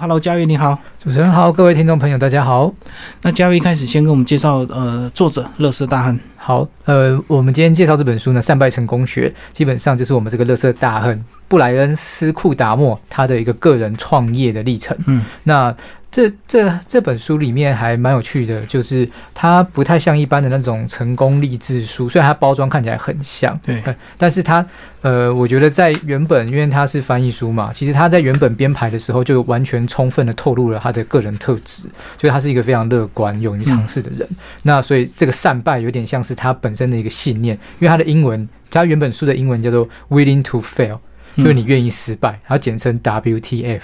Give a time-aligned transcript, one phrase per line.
[0.00, 2.72] Hello，嘉悦你好，主持人好，各位听众朋友大家好。
[3.20, 6.18] 那嘉威一开始先跟我们介绍呃作者乐色大亨。
[6.34, 14.96] 好，呃，我们今天介绍这本书呢，《善败成功学》，基本上就是我们这个乐色大亨布莱恩斯库达莫他的一个个人创业的历程。
[15.06, 15.76] 嗯，那。
[16.14, 23.82] 这这这本书里面还蛮有趣的，就是它不太像一般的那种成功励志书，虽然它包装看起来很像，对，
[24.16, 24.64] 但是它
[25.02, 31.82] 呃，我觉得在原本，因为它是翻译书嘛，其实它在原本编排的时候就完全充分的透露了他的个人特质，
[32.16, 34.26] 就是他是一个非常乐观、勇于尝试的人。
[34.62, 40.98] 那所以这个善败有点像是他本身的一个信念，因为他的英文，他原本书的英文叫做 “willing to fail”，
[41.36, 43.82] 就是你愿意失败，然后简称 WTF。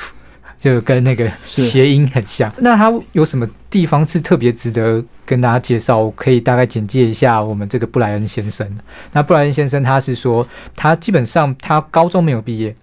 [0.60, 2.52] 就跟那个谐音很像。
[2.58, 5.96] 那他有什么地方是特别值得跟大家介绍？
[5.96, 8.70] 我可以大概简介一下我们这个布莱恩先生。
[9.14, 10.46] 那布莱恩先生他是说，
[10.76, 12.76] 他基本上他高中没有毕业。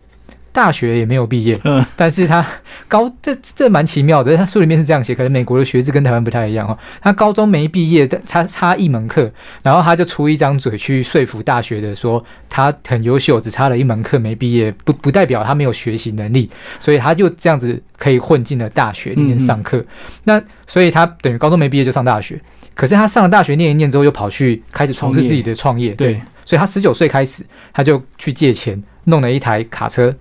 [0.58, 2.44] 大学也没有毕业，嗯，但是他
[2.88, 6.76] 高这这蛮奇妙的，他书里面是这样写，可能美国的学制跟台湾不太一样哦。
[7.00, 19.86] 他高中没毕业，但差差一门课，然后他就出一张嘴去说服大学的说他很优秀，只差了一门课没毕业，不不代表他没有学习能力，所以他就这样子可以混进了大学里面上课。
[20.24, 22.42] 那所以他等于高中没毕业就上大学，
[22.74, 30.12] 可是他上了大学念一念之后，又跑去开始从事自己的创业，对，所以他十九岁开始，他就去借钱弄了一台卡车。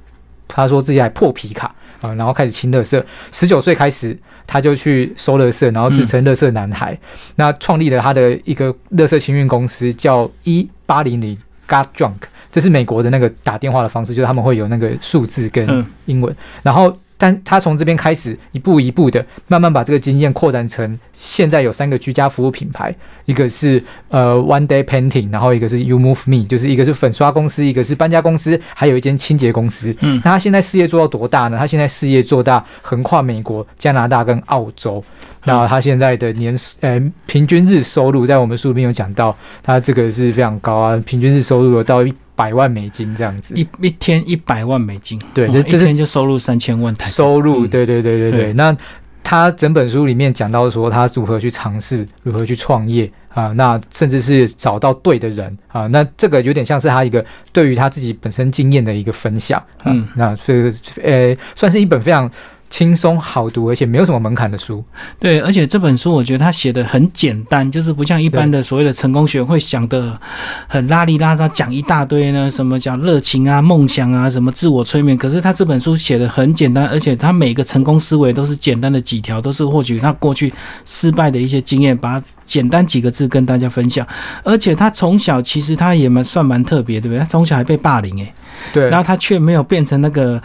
[0.49, 3.05] 他说自己还破皮卡啊，然后开始清乐色。
[3.33, 4.17] 十九岁开始，
[4.47, 6.99] 他就去收乐色，然后自称乐色男孩。
[7.37, 11.37] 那创立了他的一个乐色清运公司，叫一八零零
[11.69, 16.97] Got Drunk，这是美国的那个打电话的方式，就是他们会有那个数字跟英文，然后。
[17.19, 29.95] 但他从这边开始，一步一步的慢慢把这个经验扩展成现在有三个居家服务品牌，一个是呃 One Day Painting，然后一个是 You Move Me，就是一个是粉刷公司，一个是搬家公司，还有一间清洁公司。
[30.01, 31.57] 嗯，那他现在事业做到多大呢？
[31.57, 35.03] 他现在事业做大，横跨美国、加拿大跟澳洲。
[35.45, 42.13] 那他现在的年呃平均日收入，在我们书里面有讲到，他这个是非常高啊，平均日收入有到一。
[42.37, 48.53] 百万美金这样子，一一天一百万美金，对，这这天就收入三千万台收入，对对对对对。
[48.53, 48.77] 那
[49.25, 60.71] 他整本书里面讲到说，他如何去尝试，如何去创业啊，那甚至是找到对的人啊，那这个有点像是他一个对于他自己本身经验的一个分享，嗯，那所以
[61.03, 62.31] 呃，算是一本非常。
[62.69, 64.85] 轻松好读，而且没有什么门槛的书。
[65.19, 70.19] 对，而且这本书我觉得他写的很简单，就是不像一般的所谓的成功学会讲的
[70.67, 75.17] 很拉里拉扎，讲一大堆呢，什么讲热情啊、梦想啊、什么自我催眠。
[75.17, 80.53] 可是他这本书写的很简单，而且他每个成功思维都是简单的几条，都是获取他过去
[80.85, 84.07] 失败的一些经验，把它简单几个字跟大家分享。
[84.43, 87.19] 而且他从小其实他也蛮算蛮特别，对不对？
[87.21, 88.33] 他从小还被霸凌，诶，
[88.75, 90.43] 对，然后他却没有变成那个。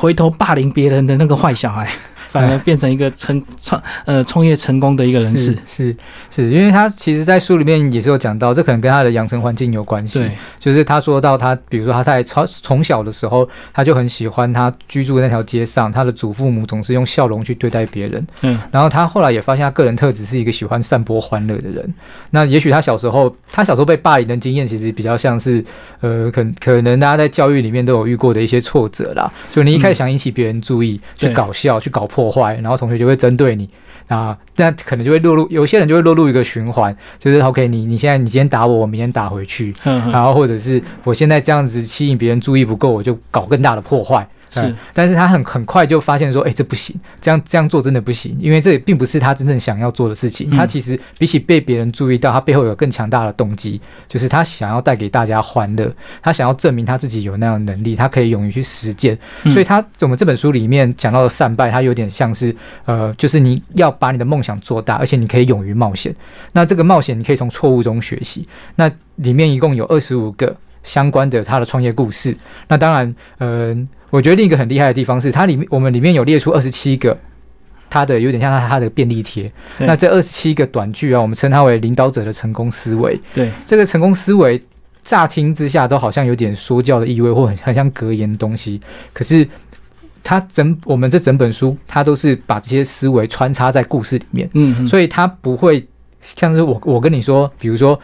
[0.00, 1.86] 回头霸凌别人的那个坏小孩。
[2.30, 5.94] 反而变成一个成创呃创业成功的一个人士，是
[6.30, 10.20] 是，因为他其实，在书里面也是有讲到，这可能跟他的养成环境有关系。
[10.20, 18.24] 对，就是他说到他，比如说他在从从小的时候，他就很喜欢他居住的那条街上，他的祖父母总是用笑容去对待别人。
[18.42, 21.94] 嗯，然后他后来也发现他个人特质是一个喜欢散播欢乐的人。
[22.30, 25.64] 那也许他小时候，他小时候被霸凌的经验，其实比较像是
[26.00, 29.28] 呃，可可能大家在教育里面都有遇过的一些挫折啦。
[29.50, 32.19] 就你一开始想引起别人注意，去搞笑，去搞破。
[32.20, 33.68] 破坏，然后同学就会针对你。
[34.08, 44.28] 啊，那可能就会落入有些人就会落入一个循环，就是 OK，你你现在你今天打我，我明天打回去，然后或者是我现在这样子吸引别人注意不够，我就搞更大的破坏。
[44.50, 50.50] 是，但是他很很快就发现说，哎，这不行，这样这样做真的不行，因为这也并不是他真正想要做的事情。
[50.50, 59.16] 他其实比起被别人注意到，他背后有更强大的动机，就是他想要带给大家欢乐，他想要证明他自己有那样的能力，他可以勇于去实践。
[59.44, 66.14] 所以，他我们这本书里面讲到的善败，它有点像是，呃，就是你要把你的梦想做大，而且你可以勇于冒险。
[66.52, 68.48] 那这个冒险，你可以从错误中学习。
[68.76, 72.36] 那里面一共有二十五个相关的他的创业故事。
[72.68, 73.88] 那当然，嗯。
[74.10, 77.16] 我觉得另一个很厉害的地方是，它里面我们里面有列出二十七个，
[77.88, 79.48] 它的有点像它它的便利贴。
[79.78, 83.16] 那这二十七个短句啊，我们称它为领导者的成功思维。
[83.32, 84.60] 对，这个成功思维
[85.04, 88.80] 乍听之下都好像有点说教的意味，或很很像格言的东西。
[89.12, 89.46] 可是
[90.24, 94.50] 它整我们这整本书，它都是把这些思维穿插在故事里面。
[94.54, 95.86] 嗯，所以它不会
[96.20, 97.96] 像是我我跟你说，比如说。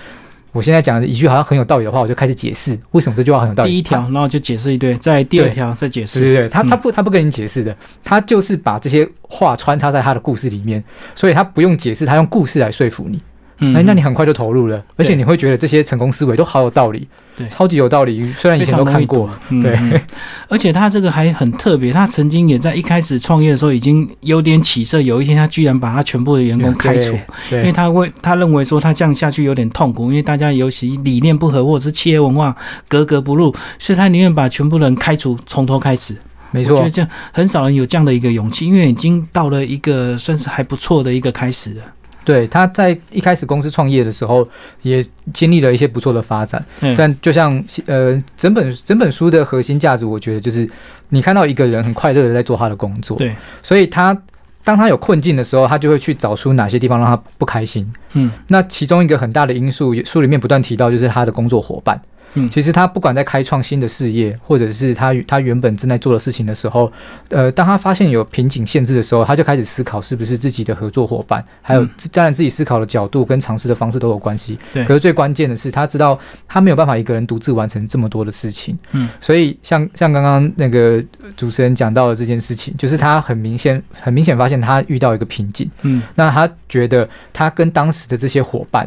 [0.56, 3.70] 我现在讲的一句好像很有道理的话，我就开始解释为什么这句话很有道理。
[3.70, 6.20] 第一条，然后就解释一堆，在第二条再解释。
[6.20, 10.82] 对对对，他他不他不跟你解释的，他就是把这些话穿插在他的故事里面，
[11.14, 13.20] 所以他不用解释，他用故事来说服你。
[13.58, 17.49] 嗯哎，那你很快就投入了，而且你会觉得这些成功思维都好有道理，对。
[17.49, 18.31] 超级有道理。
[18.32, 20.00] 虽然以前都看过，对，嗯嗯。
[20.49, 27.14] 而且他这个还很特别，他曾经也在一开始创业的时候已经有点起色，有一天他居然把他全部的员工开除，
[27.50, 32.55] 因为他会他认为说他这样下去有点痛苦，因为大家尤其理念不合或者是企业文化
[32.88, 36.14] 格格不入，所以他宁愿把全部人开除，从头开始。
[36.52, 36.75] 没错。
[36.75, 41.82] 我觉得，这样很少人有这样的一个勇气，因为已经到了一个算是还不错的一个开始了。
[42.26, 44.46] 对，他在一开始公司创业的时候，
[44.82, 45.02] 也
[45.32, 46.62] 经历了一些不错的发展。
[46.81, 50.69] 嗯但就像呃，整本整本书的核心价值，我觉得就是
[51.11, 54.20] 你看到一个人很快乐的在做他的工作，对，所以他
[54.64, 57.88] 当他有困境的时候，他就会去找出哪些地方让他不开心。
[58.14, 62.00] 嗯那其中一个很大的因素，书里面不断提到，就是他的工作伙伴。
[62.37, 66.91] 嗯其实他不管在开创新的事业，或者是他他原本正在做的事情的时候，
[67.31, 74.59] 呃，当他发现有瓶颈限制的时候，他就开始思考是不是自己的合作伙伴，还有嗯当然自己思考的角度跟尝试的方式都有关系。
[74.73, 78.79] 对可是最关键的是，他知道他没有办法一个人独自完成这么多的事情。
[78.93, 81.03] 嗯，所以像像刚刚那个
[81.37, 85.71] 主持人讲到的这件事情，就是他很明显很明显发现他遇到一个瓶颈。
[85.83, 88.87] 嗯那他觉得他跟当时的这些伙伴，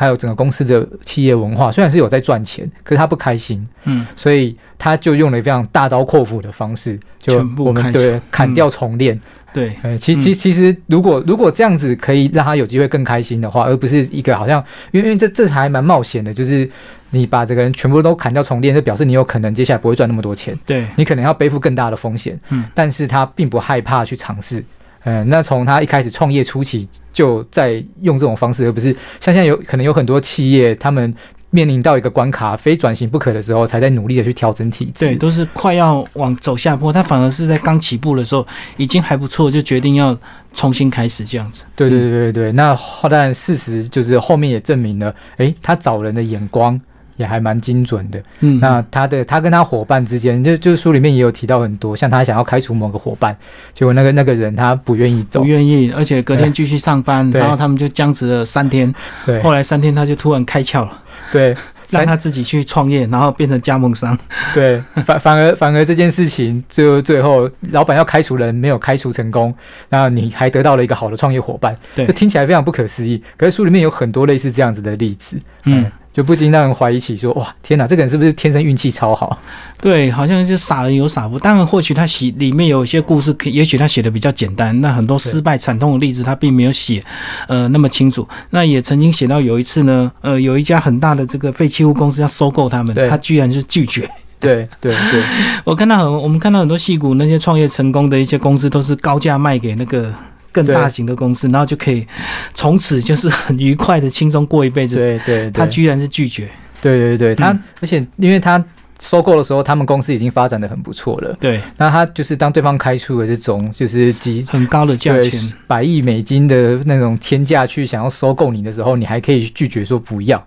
[0.00, 4.06] 还有整个公司的企业文化，虽然是有在赚钱，可是他不开心，嗯。
[4.16, 9.20] 所以他就用了非常大刀阔斧的方式，就我们对砍掉重练。
[9.52, 10.20] 对，呃，其嗯。
[10.22, 16.66] 其其实如果如果这样子可以让他有机会更开心的话，而不是一个好像，因为因为这这还蛮冒险的，就是
[17.10, 20.58] 你把这个人全部都砍掉重练，就表示你有可能接下来不会赚那么多钱。
[20.64, 24.64] 对，你可能要背负更大的风险，嗯，但是他并不害怕去尝试，
[25.04, 31.14] 嗯、那从他一开始创业初期就在用这种方式，而不是像现在有可能有很多企业他们
[31.50, 40.16] 面临到一个关卡，非转型不可的时候，才在努力的去调整体制，对，都是快要往走下坡，他反而是在刚起步的时候已经还不错，就决定要
[40.52, 41.64] 重新开始这样子。
[41.74, 46.80] 对对对对对，那后当然事实就是后面也证明了，诶，他找人的眼光
[47.20, 48.20] 也还蛮精准的。
[48.40, 53.36] 嗯，那他的他跟他伙伴之间，就就是书里面也有提到很多，像他想要开除某个伙伴，
[53.74, 55.40] 结果那个那个人他不愿意走。
[55.40, 58.92] 不，愿意，而且隔天继续上班，然后他们就僵持了三天。
[59.26, 59.40] 对。
[59.42, 61.02] 后来三天他就突然开窍了，
[61.32, 61.54] 对，
[61.90, 64.16] 让他自己去创业，然后变成加盟商。
[64.54, 69.54] 对，反反而反而这件事情最后最后老板要开除人没有开除成功，
[69.88, 72.06] 那你还得到了一个好的创业伙伴，对。
[72.06, 73.22] 这听起来非常不可思议。
[73.36, 79.38] 可是书里面有很多类似这样子的例子，嗯，就不禁让人怀疑起说，哇，天哪，这个人是不是天生运气超好？
[79.80, 81.38] 对，好像就傻人有傻福。
[81.38, 84.78] 当然，或许他写里面有一些故事，可也许他写的比较简单。
[84.80, 87.02] 那很多失败惨痛的例子，他并没有写，
[87.46, 88.28] 呃，那么清楚。
[88.50, 94.10] 那也曾经写到有一次呢，呃，有一家很大的这个废弃物公司要收购他们，他居然是拒绝。
[94.40, 95.22] 对对对
[95.64, 100.12] 我看到很，我们看到很多戏骨那些创业成功的一些公司，都是高价卖给那个
[100.52, 102.06] 更大型的公司，然后就可以
[102.54, 104.96] 从此就是很愉快的、轻松过一辈子。
[104.96, 106.48] 对对，他居然是拒绝。
[106.82, 108.62] 对对对，他、嗯而且因为他
[108.98, 111.36] 收购的时候，他们公司已经发展的很不错了。
[111.40, 115.40] 对，那他就是当对方开出了这种就是几很高的价钱。
[115.66, 120.42] 百亿美金的那种天价去想要收购你的时候，你还可以拒绝说不要，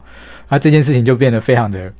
[0.49, 1.91] 那这件事情就变得非常的。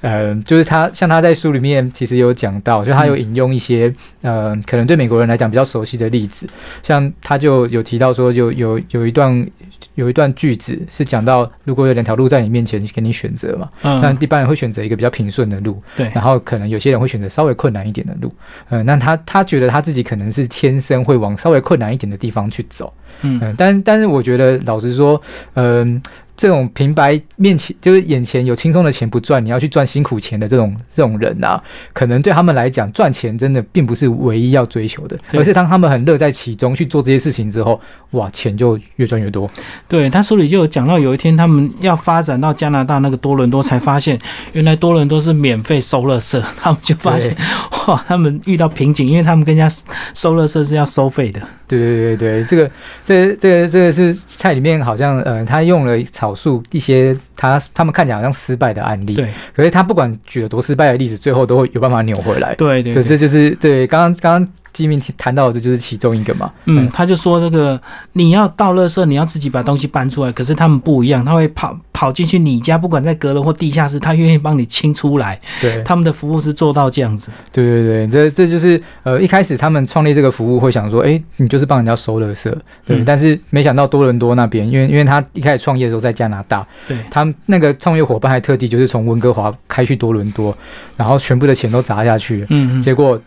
[0.00, 3.92] 呃，就是他像他在书里面其实有讲到，就他有引用一些、
[4.22, 6.46] 呃，可能对美国人来讲比较熟悉的例子，
[6.82, 9.46] 像他就有提到说有有有一段
[9.94, 18.32] 有一段句子是讲到，如果有两条路在你面前给你选择嘛，那嗯，一般人会选择一个比较平顺的路，对，然后可能有些人会选择稍微困难一点的路，
[18.68, 25.20] 呃，那他他觉得他自己可能是天生会往稍微困难一点的地方去走，嗯、嗯，但但是我觉得老实说，
[25.54, 26.00] 嗯、
[26.36, 31.62] 这种平白面前就是眼前有轻松的钱不赚，你要去赚辛苦钱的这种这种人啊，
[31.92, 37.80] 可能对他们来讲，赚钱真的并不是唯一要追求的，而是当他们很乐在其中去做这些事情之后，
[38.12, 39.50] 哇，钱就越赚越多。
[39.88, 44.18] 对他书里就有讲到，有一天他们要发展到加拿大那个多伦多，才发现
[44.52, 47.36] 原来多伦多是免费收垃圾，他们就发现
[47.86, 49.76] 哇，他们遇到瓶颈，因为他们跟人家
[50.14, 51.40] 收垃圾是要收费的。
[51.68, 52.70] 对对对对，这个
[53.04, 59.28] 这这个这个是菜里面好像呃，他用了少数一些他他们看起来好像失败的案例，对。
[59.56, 62.54] 可是他不管举了多失败的例子，最后都会有办法扭回来。
[62.54, 66.50] 对对对，这就是对刚刚刚刚基民谈到的，这就是其中一个嘛。
[66.64, 67.80] 嗯，他就说这个
[68.12, 75.40] 你要到垃圾，你要自己把东西搬出来，可是他们不一样，他会跑跑进去你家，不管在阁楼或地下室，他愿意帮你清出来。
[75.60, 75.82] 对。
[75.84, 77.30] 他们的服务是做到这样子。
[77.52, 82.50] 对对对，这这就是呃一开始他们创立这个服务会想说，哎，你就是帮人家收垃圾，
[82.86, 83.04] 对，嗯。
[83.04, 90.56] 但是没想到多伦多那边，因为因为他一开始创业的时候在加拿大，对，他们那个创业伙伴还特地就是从温哥华开去多伦多，
[90.96, 93.20] 然后全部的钱都砸下去，嗯嗯，结果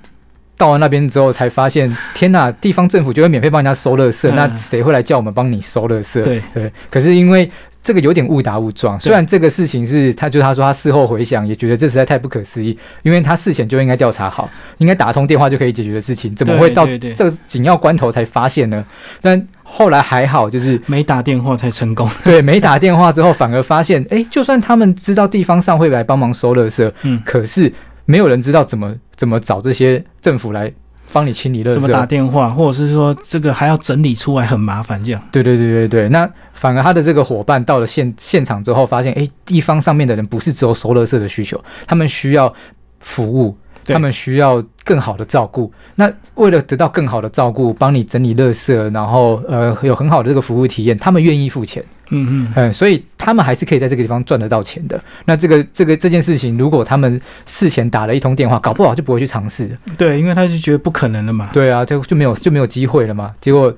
[0.57, 6.24] 到了那边之后才发现，天呐，地方政府就会免费帮人家收垃圾，嗯那谁会来叫我们帮你收垃圾？
[6.24, 7.50] 对对，可是因为
[7.83, 9.00] 这个有点误打误撞。
[9.00, 18.83] 虽然这个事情是他，就他说他事后回想也觉得这实在太不可思议，因为他事前就应该调查好，应该打通电话就可以解决的事情，怎么会到这个紧要关头才发现呢？
[19.21, 22.09] 但后来还好，就是 没打电话才成功。
[22.24, 27.71] 对，没打电话之后反而发现，哎，就算他们知道地方上会来帮忙收垃圾，嗯，可是
[28.05, 30.71] 没有人知道怎么怎么找这些政府来。
[31.13, 35.21] 帮你清理垃圾，怎么打电话，或者是说这个还要整理出来，很麻烦这样。
[35.31, 42.53] 对对对对对，那反而他的这个伙伴到了现现场之后，发现哎，地方上面的人不是只有收垃圾的需求，他们需要
[43.00, 43.55] 服务。
[43.94, 55.00] 他们需要更好的照顾，那为了得到更好的照顾，帮你整理垃圾，然后呃有很好的这个服务体验，他们愿意付钱，嗯嗯嗯，所以他们还是可以在这个地方赚得到钱的。
[55.25, 59.77] 那这个这个这件事情，如果他们事前打了一通电话，搞不好就不会去尝试。
[59.98, 61.50] 对，因为他就觉得不可能了嘛。
[61.54, 63.34] 对啊，就就没有就没有机会了嘛。
[63.39, 63.74] 结果。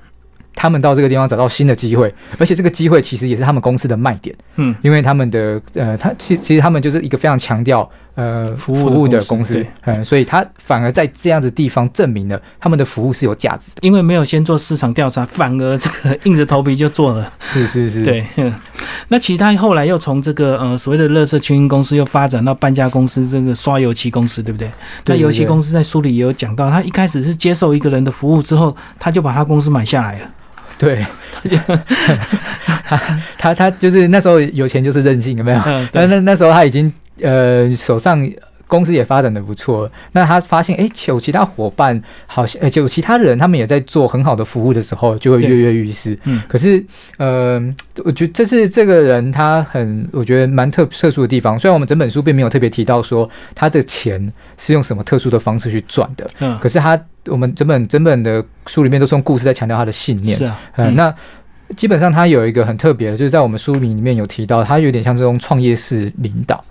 [0.60, 4.36] 他们到这个地方找到新的机会，而且这个机会其实也是他们公司的卖点。
[4.56, 13.78] 嗯，因为他们的呃，他其其实他们就是一个非常强调呃服务的公司，嗯，所以他反而在这样子地方证明了他们的服务是有价值的。
[13.82, 17.32] 因为没有先做市场调查，反而这个硬着头皮就做了。
[17.40, 18.26] 是是是，对。
[19.10, 24.70] 那其他后来又从这个呃所谓的乐色清运公司又发展到搬家公司，这个刷油漆公司，对不对？
[25.06, 30.30] 那油漆公司在书里也有讲到，他一开始是接受一个人的服务之后，他就把他公司买下来了。
[30.80, 31.06] 对，
[32.86, 32.98] 他
[33.38, 35.60] 他他就是那时候有钱就是任性，有没有？
[35.92, 36.92] 那那那时候他已经
[37.22, 38.30] 呃手上。
[38.68, 46.18] 公司也发展的不错，那他发现哎，有其他伙伴好像，哎，有其他人他们也在做很好的服务的时候，就会跃跃欲试。
[46.26, 46.84] 嗯，可是
[47.18, 47.54] 呃，
[48.04, 51.58] 我觉得这是这个人他很，我觉得蛮特特殊的地方。
[51.58, 60.38] 虽然我们整本书并没有特别提到说他的钱是用什么特殊的方式去赚的，嗯，可是他我们整本整本的书里面都是用故事在强调他的信念。
[60.38, 61.14] 是啊，嗯，那
[61.76, 66.64] 基本上他有一个很特别的，就是在我们书名里面有提到，他有点像这种创业式领导。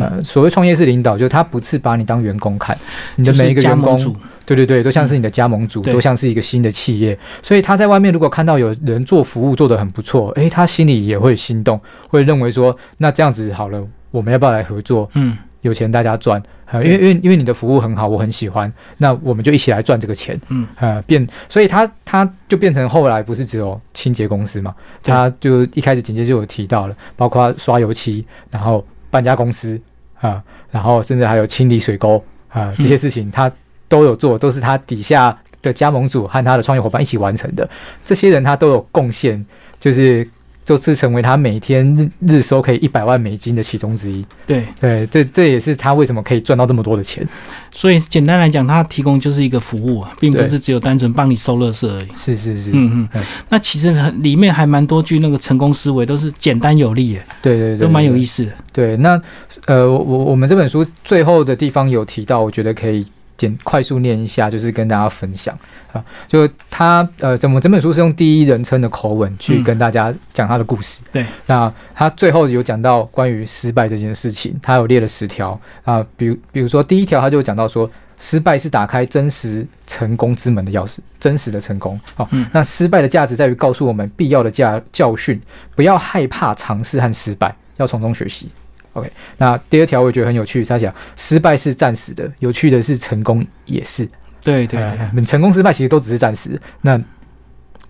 [0.00, 2.76] 呃，所谓创业式领导，就是他不是把你当员工看，
[3.16, 3.98] 你的每一个员工，
[4.46, 7.18] 对对对，都像是你的加盟主，都像是一个新的企业。
[7.42, 15.10] 所以他在外面如果看到有人做服务做得很不错，诶，他心里也会心动，会认为说，那这样子好了，我们要不要来合作？
[15.14, 16.42] 嗯，有钱大家赚，
[16.74, 20.38] 因为因为因为你的服务很好，我很喜欢，那我们就一起来赚这个钱。
[20.48, 28.84] 嗯，呃，变，所以他他就变成后来不是只有清洁公司嘛，他就一开始紧接就有提到了，包括刷油漆，然后。
[29.14, 29.80] 搬家公司
[30.20, 30.42] 啊，
[30.72, 33.48] 然后甚至还有清理水沟啊，这些事情他
[33.88, 37.68] 都有做，都是他底下的加盟组和他的创业伙伴一起完成的。
[38.04, 39.46] 这些人他都有贡献，
[39.78, 40.28] 就是。
[40.64, 44.24] 就是成为他每天日日收可以一百万美金的其中之一。
[44.46, 47.26] 对对，这这也是他为什么可以赚到这么多的钱。
[47.72, 52.06] 所以简单来讲，他提供就是一个服务啊，并不是只有单纯帮你收乐色而已。
[52.14, 53.22] 是是是，嗯嗯。
[53.48, 58.52] 那其实里面还蛮多句那个成功思维，都是简单有力，对对对，都蛮有意思的。
[58.72, 59.20] 对，那
[59.66, 63.06] 呃，我我们这本书最后的地方有提到，我觉得可以。
[63.36, 65.58] 简快速念一下，就是跟大家分享
[65.92, 71.02] 啊，就他呃，怎么整本书是用第一人称的口吻去跟大家讲他的故事。
[71.12, 82.00] 对，那他最后有讲到关于失败这件事情，他有列了十条啊，比如比如说第一条，他就讲到说，失败是打开真实成功之门的钥匙，真实的成功。
[82.14, 85.40] 好，那失败的价值在于告诉我们必要的教教训，
[85.74, 88.48] 不要害怕尝试和失败，要从中学习。
[88.94, 94.08] OK，那第二条我觉得很有趣，他讲失败是暂时的，有趣的是成功也是。
[94.42, 94.80] 对对
[95.14, 96.60] 对，成功失败其实都只是暂时。
[96.82, 97.00] 那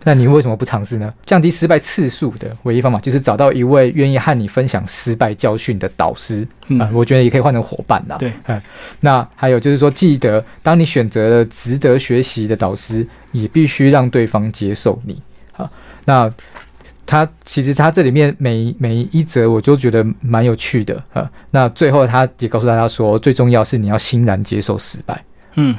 [0.06, 1.12] 那你为什么不尝试呢？
[1.24, 6.46] 降低失败次数的唯一方法就是找到一位愿意和你分享失败教训的导师
[6.78, 8.16] 啊，我觉得也可以换成伙伴啦。
[8.18, 8.60] 对，嗯，
[9.00, 15.20] 那还有就是说，记得当你选择了值得学习的导师，也必须让对方接受你
[15.56, 15.70] 啊。
[16.04, 16.30] 那
[17.06, 21.30] 他其实他这里面每每一则我就觉得蛮有趣的啊。
[21.50, 25.22] 那最后他也告诉大家说，最重要是你要欣然接受失败。
[25.56, 25.74] 嗯，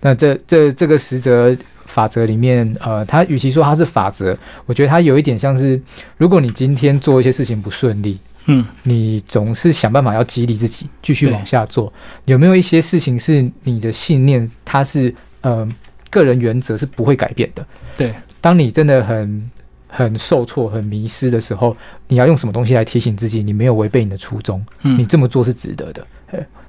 [0.00, 5.80] 那这这这个十则法则里面，呃，他与其说它是法则，我觉得它有一点像是，
[6.16, 11.92] 如果你今天做一些事情不顺利，嗯，你总是想办法要激励自己继续往下做。
[12.24, 15.66] 有没有一些事情是你的信念，它是呃
[16.10, 17.64] 个人原则是不会改变的？
[17.96, 19.50] 对，当你真的很。
[19.96, 21.76] 很受挫、很迷失的时候，
[22.08, 24.64] 你要用什么东西来提醒自己，你没有违背你的初衷？
[24.82, 26.04] 嗯，你这么做是值得的。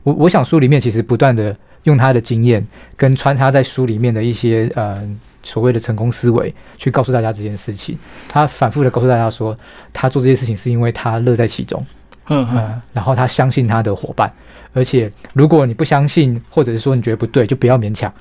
[0.03, 2.63] 我我想书里面其实不断的用他的经验，
[2.95, 5.01] 跟穿插在书里面的一些呃
[5.41, 7.97] 所谓的成功思维，去告诉大家这件事情。
[8.29, 9.57] 他反复的告诉大家说，
[9.91, 11.83] 他做这些事情是因为他乐在其中。
[12.27, 14.31] 嗯嗯，然后他相信他的伙伴，
[14.73, 18.13] 而且如果你不相信，或者是说你觉得不对，就不要勉强。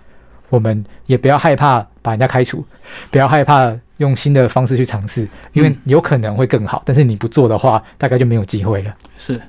[0.48, 2.64] 我们也不要害怕把人家开除，
[3.10, 8.94] 不要害怕用新的方式去尝试，因为有可能会更好，但是你不做的话，大概就没有机会了。
[9.18, 9.40] 是，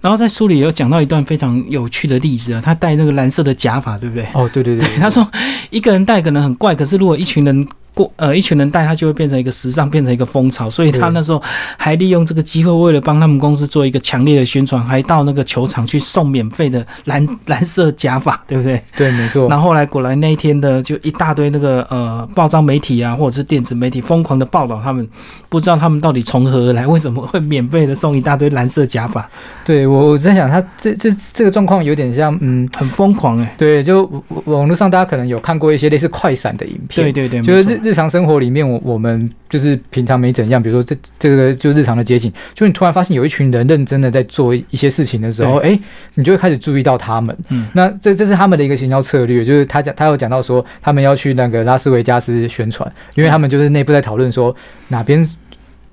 [0.00, 4.26] 然后在书里有讲到一段非常有趣的例子啊，他戴那个蓝色的假发，对不对？
[4.34, 5.28] 哦，对对对， 他说
[5.70, 7.66] 一个人戴可能很怪，可是如果一群人。
[7.96, 11.42] 过呃，一群人带他就会变成一个时尚，变成一个风潮，所以他那时候
[11.78, 18.78] 还利用这个机会，为了帮他们公司做一个强烈的宣传，还到那个球场去送免费的蓝 蓝色假发，对不对？
[18.98, 19.48] 对，没错。
[19.48, 25.08] 然后后来果然那一天的就一大堆那个呃报章媒体啊，或者是电子媒体疯狂的报道他们，
[25.48, 29.26] 不知道他们到底从何而来，为什么会免费的送一大堆蓝色假发？
[29.64, 33.54] 对我我在想，他这这这个状况有点像嗯，很疯狂哎。
[33.56, 34.04] 对，就
[34.44, 45.78] 网络上大家可能有看过一些类似快闪的影片，对对对，就是日日常生活里面，我我们就是平常没怎样，比如说这这个就日常的街景，就你突然发现有一群人认真的在做一些事情的时候，哎，
[46.14, 47.34] 你就会开始注意到他们。
[47.48, 54.54] 嗯，那这这是他们的一个行销策略，就是他讲他有讲到说，他们要去那个拉斯维加斯宣传，因为他们就是内部在讨论说
[54.88, 55.26] 哪边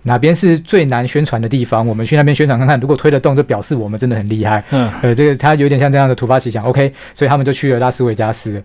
[0.02, 4.62] 哪边是最难宣传的地方，我们去那边宣传看看，如果推得动，就表示我们真的很厉害。
[4.72, 8.62] 嗯，呃，这个他有点像这样的突发奇想，OK，所以他们就去了拉斯维加斯。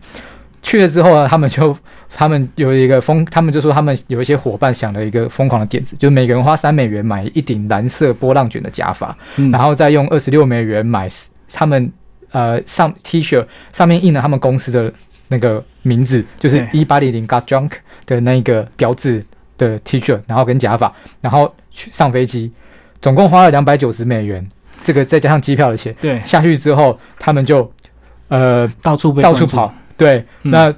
[0.62, 1.76] 去了之后呢，他们就
[2.14, 9.16] 他们有一个疯，他们就说他们有一些伙伴想了一个疯狂的点子，就是每个人花三美元买一顶蓝色波浪卷的假发，
[9.52, 11.08] 然后再用二十六美元买
[11.52, 11.92] 他们
[12.30, 14.92] 呃上 T 恤上面印了他们公司的
[15.28, 17.72] 那个名字，就是一八零零 Got Junk
[18.06, 19.24] 的那个标志
[19.56, 22.50] 的 T 恤，然后跟假发，然后去上飞机，
[23.00, 24.46] 总共花了两百九十美元，
[24.82, 27.70] 这个再加上机票的钱，对，下去之后他们就
[28.28, 29.72] 呃到处到处跑。
[29.98, 30.72] 对，那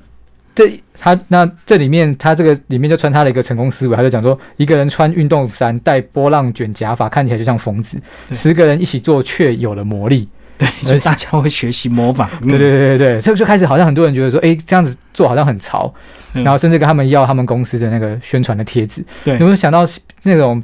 [0.52, 7.98] 这他那这里面他这个里面就穿插了一个成功思维，他就讲说，一个人穿运动衫，戴波浪卷假发，看起来就像疯子；
[8.32, 10.28] 十个人一起做，却有了魔力。
[10.58, 12.28] 对，所以大家会学习模仿。
[12.42, 15.92] 对对对对对，这个就开始好像很多人觉得说，哎，这样子做好像很潮，
[16.32, 19.04] 然后甚至跟他们要他们公司的那个宣传的贴纸。
[19.24, 19.86] 对，有没有想到
[20.24, 20.62] 那种？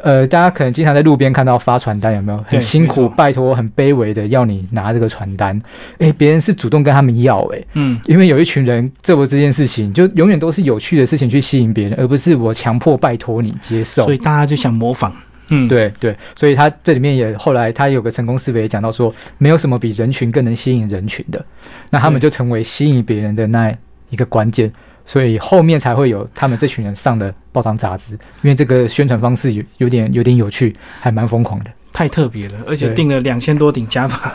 [0.00, 2.44] 呃，大家可能经常在路边看到发传单，有没有？
[2.48, 5.60] 很辛苦、拜托、很卑微的要你拿这个传单？
[5.98, 14.04] 哎，别人是主动跟他们要，哎，嗯，因为有一群人做这件事情，就永远都是有趣的事情去吸引别人，而不是我强迫拜托你接受。
[14.04, 15.12] 所以大家就想模仿，
[15.48, 21.44] 嗯，对对，所以他这里面也后来他有个成功思维，也讲到说，没有什么比人群更能吸引人群的，
[21.90, 23.72] 那他们就成为吸引别人的那
[24.10, 24.72] 一个关键。
[25.04, 34.34] 所以后面才会有他们这群人上的报章杂志，因为这个宣传方式有有点有点有趣，还蛮疯狂的，太特别了，而且订了两千多顶加法。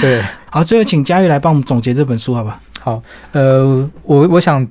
[0.00, 2.60] 对， 好，最后请佳玉来帮我们总结这本书，好吧？
[2.80, 3.02] 好，
[3.32, 4.66] 呃，我我想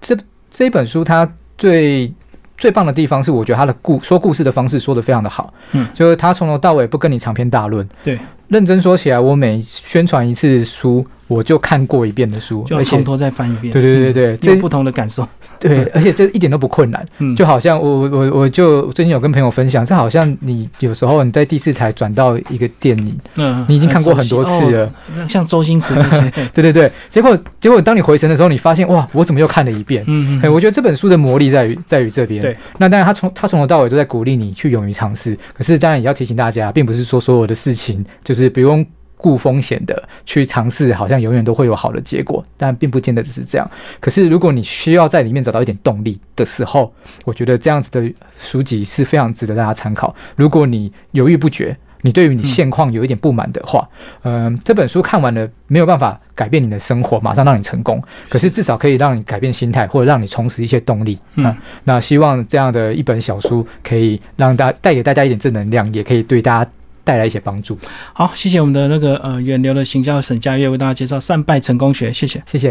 [0.00, 0.16] 这
[0.50, 2.12] 这本书它最
[2.56, 8.18] 最棒的地方是，我觉得它的故说故事的方式说的非常的好，嗯，就是他从头到尾不跟你长篇大论，对，
[8.52, 11.04] 认真说起来，我每宣传一次书。
[11.28, 13.72] 我就看过一遍的书，就从头再翻一遍。
[13.72, 15.26] 对对对对这不同的感受。
[15.58, 17.06] 对，而且这一点都不困难。
[17.20, 24.92] 嗯，就好像我我我就最近有跟朋友分享，这好像你有时候你在第四台转到一个电影，嗯，你已经看过很多次了，
[25.26, 26.30] 像周星驰那些。
[26.52, 30.04] 对对对，结果结果当你回神的时候，你发现哇，我怎么又看了一遍？
[30.08, 30.52] 嗯嗯。
[30.52, 32.42] 我觉得这本书的魔力在于在于这边。
[32.42, 32.54] 对。
[32.76, 35.38] 那当然，他从他从头到尾都在鼓励你去勇于尝试。
[35.54, 38.84] 可是当然也要提醒大家，并不是说所有的事情就是不用。
[39.22, 43.70] 顾风险的去尝试，好像永远都会有好的结果，但并不见得只是这样。
[44.00, 46.92] 可是，如果你需要在里面找到一点动力的时候，
[47.24, 50.12] 我觉得这样子的书籍是非常值得大家参考。
[50.34, 53.88] 如果你犹豫不决，你对于你现况有一点不满的话，
[54.24, 61.16] 嗯，这本书看完了没有办法改变你的生活，马上让你成功，可是至少可以让你改变心态，或者让你重拾一些动力。
[61.36, 66.70] 嗯，那希望这样的一本小书可以让大带给大家一点正能量，也可以对大家。
[67.04, 67.76] 带来一些帮助。
[68.12, 72.70] 好，谢谢我们的那个呃远流的行销沈佳悦为大家介绍善败成功学，谢谢，谢谢。